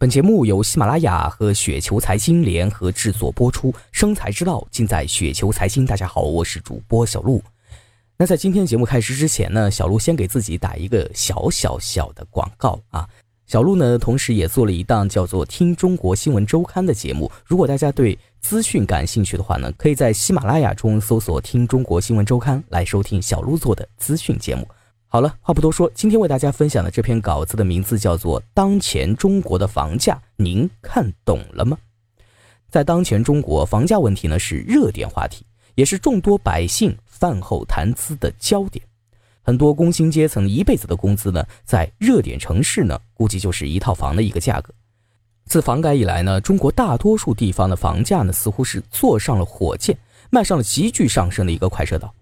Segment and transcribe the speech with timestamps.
[0.00, 5.84] 本节目由喜马拉雅和雪球财经联合制作播出，生财之道尽在雪球财经。
[5.84, 7.42] 大家好，我是主播小璐。
[8.16, 13.08] 那在今天节目开始之前呢，小璐先给自己打一个小小小的广告啊。
[13.46, 17.28] 小璐呢，同时也做了一档叫做《听中国新闻周刊》的节目。
[17.44, 24.64] 如果大家对资讯感兴趣的话呢，可以在喜马拉雅中搜索“听中国新闻周刊”来收听小璐做的资讯节目。
[25.10, 31.78] 好了，话不多说，今天为大家分享的这篇稿子的名字叫做《当前中国的房价，您看懂了吗？》
[32.68, 38.84] 在当前中国，房价问题呢是热点话题，也是众多百姓饭后谈资的焦点。
[39.40, 44.74] 很多工薪阶层一辈子的工资呢，在热点城市呢，估计就是一套房的一个价格。
[45.46, 49.96] 自房改以来呢，中国大多数地方的房价呢，似乎是坐上了火箭，
[50.28, 52.14] 迈上了急剧上升的一个快车道。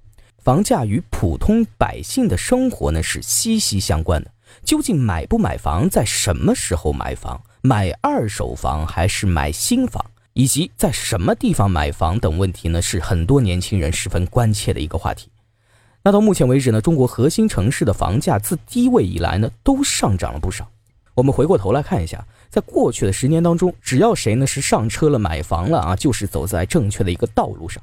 [0.47, 4.31] 房价与普通百姓的生活呢是息息相关的。
[4.63, 15.29] 究竟买不买房，在什么时候买房，买二手房还是买新房，以及在什么地方买房等问题呢，是很多年轻人十分关切的一个话题。
[16.05, 20.71] 那到目前为止呢，中国核心城市的房价自低位以来呢，都上涨了不少。
[21.17, 27.83] 我们回过头来看一下，在过去的十年当中，只要谁呢是上车了买房了啊，就是走在正确的一个道路上。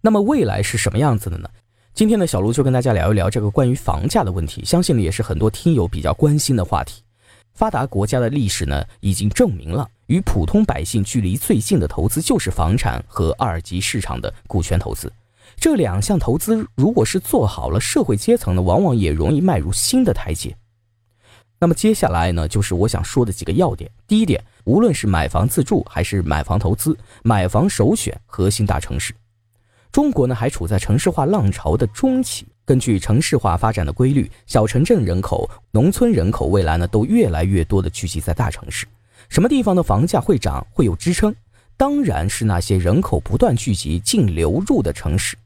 [0.00, 1.50] 那么未来是什么样子的呢？
[1.92, 7.02] 今天呢，小卢就跟大家聊一聊这个关于房价的问题，相信呢也是很多听友比较关心的话题。
[7.52, 15.12] 发达国家的历史呢，已经证明了与普通百姓距离最近的投资就是房产和二级市场的股权投资。
[15.56, 20.56] 这两项投资如果是做好了，社会阶层呢，往往也容易迈入新的台阶。
[21.58, 23.90] 那么接下来呢，就是我想说的几个要点。
[24.06, 29.12] 第一点，无论是买房自住还是买房投资，买房首选核心大城市。
[29.92, 38.86] 中国呢还处在城市化浪潮的中期，根据城市化发展的规律，小城镇人口、农村人口未来呢都越来越多的聚集在大城市。
[39.28, 41.34] 什么地方的房价会涨，会有支撑？
[41.76, 45.36] 当然是那些人口不断聚集、净流入的城市。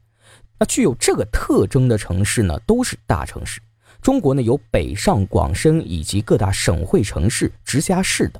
[0.59, 3.59] 那具有这个特征的城市呢，都是大城市。
[4.01, 8.39] 中国呢有北上广深以及各大省会城市、直辖市等，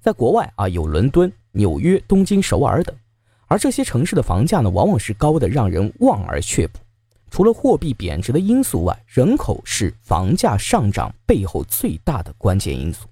[0.00, 2.96] 在国外啊有伦敦、纽约、东京、首尔等。
[3.52, 6.78] 而这些城市的房价呢，往往是高的让人望而却步。
[7.30, 13.06] 除了货币贬值的因素外，人口是房价上涨背后最大的关键因素。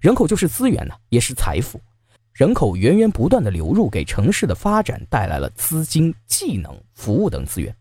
[0.00, 1.80] 人口就是资源呢，也是财富。
[2.32, 7.72] 人口源源不断的流入，给城市的发展带来了资金、技能、服务等资源。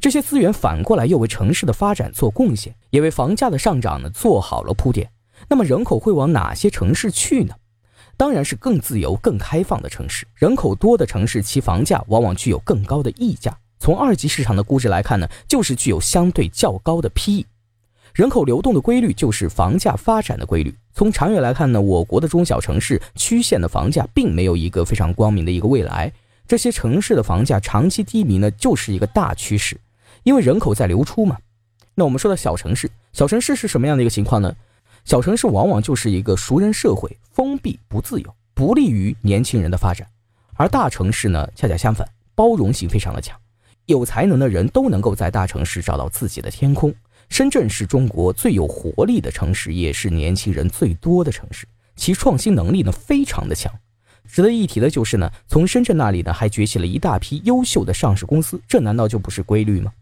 [0.00, 5.10] 这些资源反过来又为城市的发展做贡献，也为房价的上涨呢做好了铺垫。
[5.46, 7.54] 那么人口会往哪些城市去呢？
[8.16, 10.26] 当然是更自由、更开放的城市。
[10.34, 13.56] 人口多的城市，其房价往往具有更高的溢价。
[13.78, 17.44] 从二级市场的估值来看呢，就是具有相对较高的 PE。
[18.14, 20.74] 人口流动的规律就是房价发展的规律。
[20.94, 26.12] 从长远来看呢，我国的中小城市区县的房价并没有一个非常光明的一个未来。
[26.46, 29.76] 这些城市的房价长期低迷呢，就是一个大趋势，
[30.22, 31.36] 因为人口在流出嘛。
[31.94, 34.54] 那我们说到小城市，小城市是什么样的一个情况呢？
[35.04, 40.06] 小城市往往就是一个熟人社会，封闭不自由，不利于年轻人的发展；
[40.54, 43.38] 而大城市呢，恰恰相反，包容性非常的强，
[43.84, 46.92] 有才能的人都能够在大城市找到自己的天空。
[47.28, 51.66] 深圳是中国最有活力的城市，也是年轻人最多的城市，
[51.96, 53.70] 其创新能力呢非常的强。
[54.26, 59.92] 值得一提的就是呢，从深圳那里呢还崛起了一大批优秀的上市公司，这难道就不是规律吗？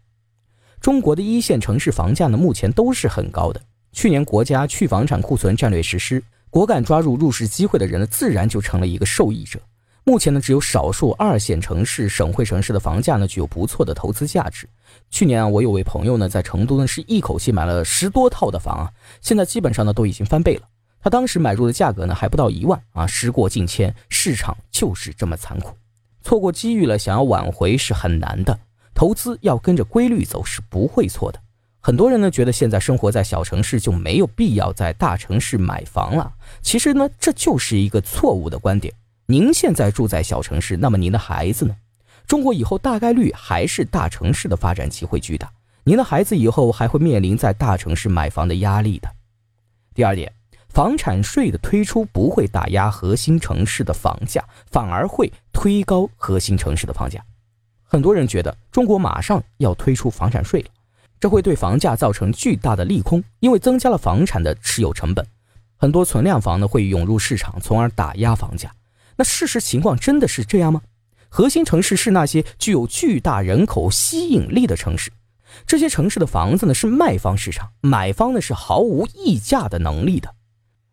[0.81, 3.61] 中国的一线城市房价呢，目前都是很高的。
[3.93, 9.61] 去年国家去房产库存战略实施，果敢抓住入市机会的人呢，自然就成了一个受益者。
[10.05, 14.69] 目前呢，只有少数二线城市、省会城市的房价呢，具有不错的投资价值。
[15.11, 20.63] 去年啊，我有位朋友呢，在成都呢，是一口气买了十多套的房啊，现在基本上呢，都已经翻倍了。
[21.01, 23.07] 他当时买入的价格呢，还不到一万啊。
[23.07, 25.77] 时过境迁，市场就是这么残酷，
[26.23, 28.59] 错过机遇了，想要挽回是很难的。
[28.95, 31.41] 投资要跟着规律走，是不会错的。
[31.85, 36.33] 很多人呢觉得现在生活在小城市就没有必要在大城市买房了。
[36.61, 38.95] 其实呢，这就是一个错误的观点。
[39.27, 41.75] 您现在住在小城市，那么您的孩子呢？
[42.25, 45.51] 中国以后大概率还是大城市的发展机会巨大。
[45.83, 49.09] 您的孩子以后还会面临在大城市买房的压力的。
[49.93, 50.33] 第二点，
[50.69, 57.21] 房产税的推出不会打压核心城市的房价，反而会推高核心城市的房价。
[57.83, 60.69] 很多人觉得中国马上要推出房产税了。
[61.23, 65.25] 这会对房价造成巨大的利空，因为增加了房产的持有成本，
[65.77, 68.75] 很多存量房呢会涌入市场，从而打压房价。
[69.15, 70.83] 那事实情况真的是这样吗？
[71.29, 75.13] 核心城市是那些具有巨大人口吸引力的城市，
[75.65, 80.35] 这些城市的房子呢是卖方市场，买方呢是毫无议价的能力的。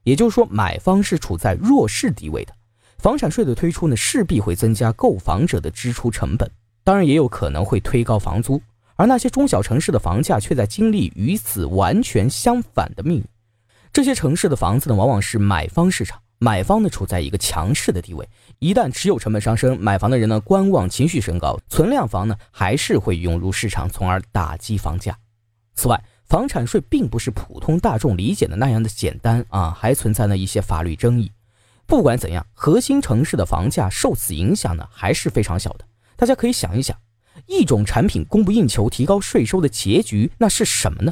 [0.03, 2.53] 也就是说，买方是处在弱势地位的。
[2.99, 6.51] 房产税的推出呢，势必会增加购房者的支出成本，
[6.83, 8.61] 当然也有可能会推高房租。
[8.99, 13.23] 而那些中小城市的房价却在经历与此完全相反的命运。
[13.93, 18.27] 这些城市的房子呢，往往是买方市场，买方呢处在一个强势的地位。
[18.59, 25.17] 一旦持有成本上升，买房的人呢观望情绪升高，存量房呢还是会涌入市场，从而打击房价。
[25.75, 31.31] 此外，房产税并不是普通大众理解的那样的简单啊，还存在呢一些法律争议。
[31.87, 35.85] 不管怎样，核心城市的房价受此影响呢还是非常小的。
[36.17, 36.97] 大家可以想一想。
[37.49, 41.11] 一种产品供不应求，提高税收的结局，那是什么呢？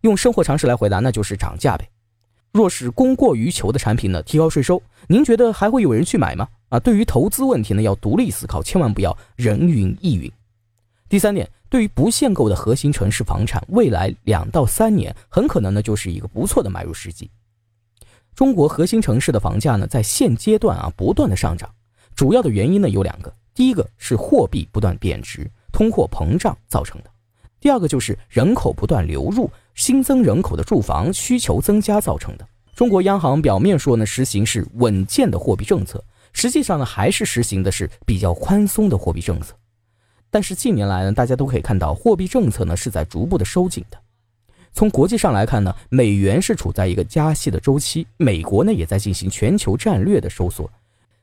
[0.00, 1.86] 用生活常识来回答，那就是涨价呗。
[2.52, 6.48] 若是供过于求的产品呢，提高税收，您觉得还会有人去买吗？
[6.70, 10.30] 啊，对于投资问题呢，要独立思考，千万不要人云亦云。
[11.06, 17.30] 第三点，对于不限购的核心城市房产，未来两到三年很可能呢就是一个不错的买入时机。
[18.34, 21.68] 中国核心城市的房价呢，在现阶段啊不断的上涨，
[22.14, 25.50] 主要的原因呢有两个，第一个是货币不断贬值。
[25.74, 27.10] 通货膨胀造成的，
[27.58, 32.46] 第二个就是人口不断流入，新增人口的住房需求增加造成的。
[32.76, 36.00] 中国央行表面说呢，实行是稳健的货币政策，
[36.32, 39.52] 实际上呢，还是实行的是比较宽松的货币政策。
[40.30, 43.98] 但是近年来呢，大家都可以看到，货币政策呢是在逐步的收紧的。
[44.72, 50.70] 从国际上来看呢，美元是处在一个加息的周期，美国呢也在进行全球战略的收缩，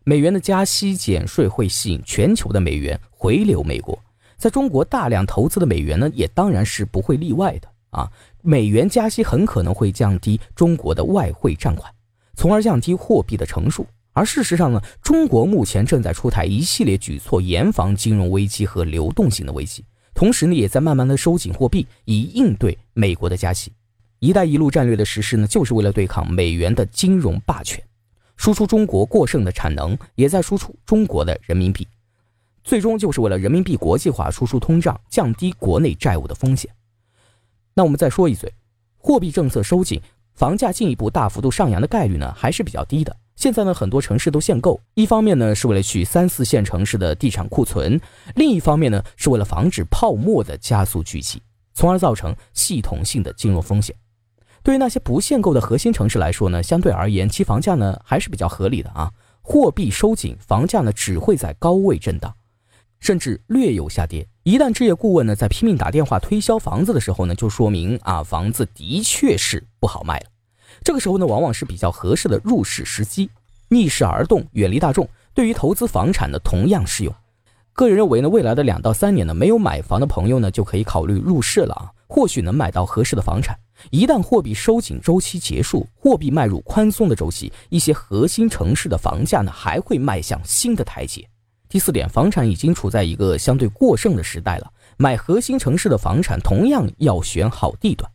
[0.04, 3.98] 美元的加息减税会吸引全球的美元回流美国。
[4.42, 8.10] 在中国大量投资的美元呢，也当然是不会例外的啊。
[8.42, 11.94] 美元加息很可能会降低中国的外汇占款，
[12.36, 13.86] 从而降低货币的乘数。
[14.14, 19.86] 而事实上呢，中国目前正在出台一系列举措，严防金融危机和流动性的危机，
[20.16, 23.72] 同时呢，也在慢慢的收紧货币，以应对美国的加息。
[24.18, 27.80] “一带一路”战略的实施呢，就是为了对抗美元的金融霸权，
[28.38, 31.88] 输出中国过剩的产能，也在输出中国的人民币。
[32.64, 36.70] 最终就是为了人民币国际化、输出通胀、降低国内债务的风险。
[37.74, 38.54] 那我们再说一嘴，
[38.98, 40.02] 货币政策收紧，
[40.34, 43.16] 房价进一步大幅度上扬的概率呢还是比较低的。
[43.36, 48.00] 现在呢，很多城市都限购，一方面呢是为了去三四线城市的地产库存，
[48.36, 51.42] 另一方面呢是为了防止泡沫的加速聚集，
[51.74, 53.96] 从而造成系统性的金融风险。
[54.62, 59.12] 对于那些不限购的核心城市来说呢，相对而言，其房价呢还是比较合理的啊。
[59.42, 62.32] 货币收紧，房价呢只会在高位震荡。
[63.02, 64.26] 甚至略有下跌。
[64.44, 70.26] 一旦置业顾问呢在拼命打电话推销房子的时候呢，就说明啊房子的确是不好卖了。
[70.84, 73.30] 这个时候呢，往往是比较合适的入市时机。
[73.68, 77.16] 逆势而动，远离大众，对于投资房产呢同样适用。
[77.72, 83.58] 个人认为呢，未来的两到三年呢，没有买房的朋友呢就可以考虑入市了啊，或许能买到合适的房产。
[83.90, 91.26] 一旦货币收紧周期结束，货币迈入宽松的周期，一些核心城市的房价呢还会迈向新的台阶。
[91.72, 94.70] 第四点，房产已经处在一个相对过剩的时代了。
[94.98, 98.12] 买核心城市的房产，同样要选好地段。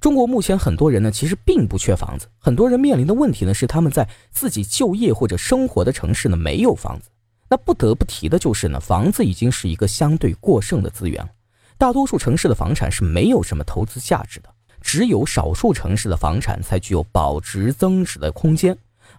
[0.00, 7.08] 中国目前很多人呢，其实并不缺房子，很多人面临的问题呢，是他们在自己就业或者生活的城市呢没有房子。
[7.48, 11.30] 那不得不提的就是呢，房子已经是一个相对过剩的资源了。
[11.78, 14.48] 大多数城市的房产是没有什么投资价值的，
[14.80, 18.76] 只有少数城市的房产才具有保值增值的空间。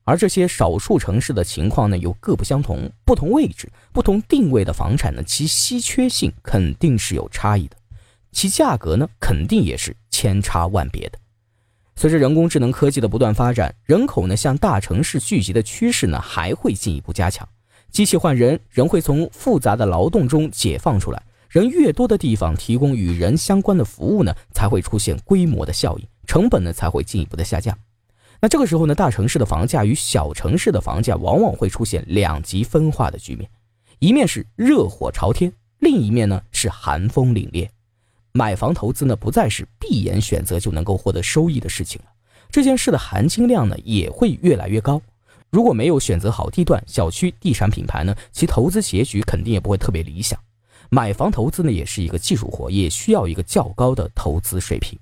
[0.09, 7.77] 而这些少数城市的情况呢，又各不相同，不同位置、不同定位的房产呢，其稀缺性肯定是有差异的，
[8.31, 11.19] 其价格呢，肯定也是千差万别的。
[11.95, 17.47] 随着人工智能科技的不断发展，人口呢向大城市聚集的趋势呢，还会进一步加强。
[17.91, 27.77] 机器换人，人会从复杂的劳动中解放出来，人越多的地方提供与人相关的服务呢，才会出现规模的效应，成本呢才会进一步的下降。
[28.41, 33.49] 那这个时候呢，大城市的房价与小城市的房价往往会出现两极分化的局面，
[33.99, 37.67] 一面是热火朝天，另一面呢是寒风凛冽。
[38.31, 42.11] 买房投资呢，不再是闭眼选择就能够获得收益的事情了，
[42.49, 45.01] 这件事的含金量呢也会越来越高。
[45.49, 50.39] 如果没有选择好地段、小区、地产品牌呢，其投资结局肯定也不会特别理想。
[50.89, 54.97] 买房投资呢，也是一个技术活，也需要一个较高的投资水平。